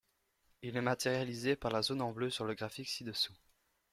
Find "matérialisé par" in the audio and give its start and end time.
0.81-1.69